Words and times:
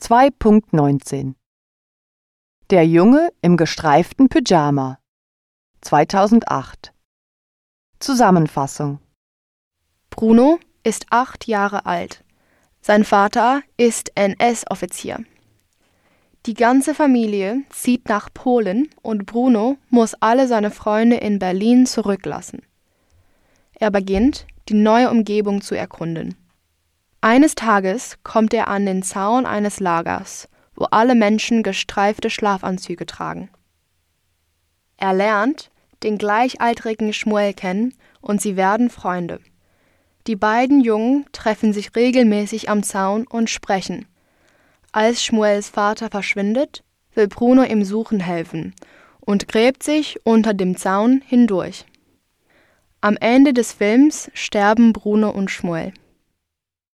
2.19 0.00 1.34
Der 2.70 2.86
Junge 2.86 3.30
im 3.42 3.56
gestreiften 3.56 4.28
Pyjama 4.28 5.00
2008 5.80 6.92
Zusammenfassung 7.98 9.00
Bruno 10.08 10.60
ist 10.84 11.06
acht 11.10 11.48
Jahre 11.48 11.84
alt. 11.86 12.22
Sein 12.80 13.02
Vater 13.02 13.62
ist 13.76 14.12
NS-Offizier. 14.14 15.24
Die 16.46 16.54
ganze 16.54 16.94
Familie 16.94 17.64
zieht 17.70 18.08
nach 18.08 18.32
Polen 18.32 18.90
und 19.02 19.26
Bruno 19.26 19.78
muss 19.90 20.14
alle 20.14 20.46
seine 20.46 20.70
Freunde 20.70 21.16
in 21.16 21.40
Berlin 21.40 21.86
zurücklassen. 21.86 22.62
Er 23.74 23.90
beginnt, 23.90 24.46
die 24.68 24.74
neue 24.74 25.10
Umgebung 25.10 25.60
zu 25.60 25.74
erkunden. 25.74 26.36
Eines 27.20 27.56
Tages 27.56 28.16
kommt 28.22 28.54
er 28.54 28.68
an 28.68 28.86
den 28.86 29.02
Zaun 29.02 29.44
eines 29.44 29.80
Lagers, 29.80 30.48
wo 30.76 30.84
alle 30.84 31.16
Menschen 31.16 31.64
gestreifte 31.64 32.30
Schlafanzüge 32.30 33.06
tragen. 33.06 33.50
Er 34.96 35.12
lernt 35.12 35.70
den 36.04 36.16
gleichaltrigen 36.16 37.12
Schmuel 37.12 37.54
kennen 37.54 37.92
und 38.20 38.40
sie 38.40 38.56
werden 38.56 38.88
Freunde. 38.88 39.40
Die 40.28 40.36
beiden 40.36 40.80
Jungen 40.80 41.26
treffen 41.32 41.72
sich 41.72 41.96
regelmäßig 41.96 42.70
am 42.70 42.84
Zaun 42.84 43.26
und 43.26 43.50
sprechen. 43.50 44.06
Als 44.92 45.24
Schmuels 45.24 45.68
Vater 45.68 46.10
verschwindet, 46.10 46.84
will 47.14 47.26
Bruno 47.26 47.64
ihm 47.64 47.84
suchen 47.84 48.20
helfen 48.20 48.74
und 49.20 49.48
gräbt 49.48 49.82
sich 49.82 50.20
unter 50.24 50.54
dem 50.54 50.76
Zaun 50.76 51.22
hindurch. 51.26 51.84
Am 53.00 53.16
Ende 53.16 53.52
des 53.52 53.72
Films 53.72 54.30
sterben 54.34 54.92
Bruno 54.92 55.30
und 55.30 55.50
Schmuel. 55.50 55.92